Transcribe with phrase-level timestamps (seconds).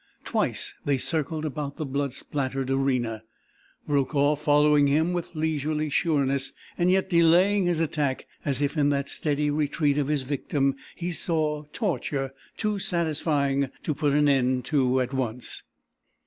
[0.23, 3.21] Twice they circled about the blood spattered arena,
[3.87, 9.09] Brokaw following him with leisurely sureness, and yet delaying his attack as if in that
[9.09, 14.99] steady retreat of his victim he saw torture too satisfying to put an end to
[15.01, 15.61] at once.